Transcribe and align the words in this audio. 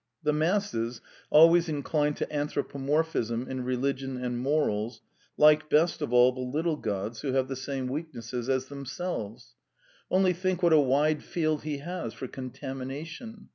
The 0.23 0.33
masses, 0.33 0.99
always 1.29 1.69
inclined 1.69 2.17
to 2.17 2.35
anthropomorphism 2.35 3.47
in 3.47 3.63
religion 3.63 4.17
and 4.17 4.39
morals, 4.39 5.03
like 5.37 5.69
best 5.69 6.01
of 6.01 6.11
all 6.11 6.31
the 6.31 6.41
little 6.41 6.75
gods 6.75 7.21
who 7.21 7.33
have 7.33 7.47
the 7.47 7.55
same 7.55 7.87
weaknesses 7.87 8.49
as 8.49 8.65
themselves. 8.65 9.53
Only 10.09 10.33
think 10.33 10.63
what 10.63 10.73
a 10.73 10.79
wide 10.79 11.23
field 11.23 11.61
he 11.61 11.77
has 11.77 12.15
for 12.15 12.27
contamination! 12.27 13.49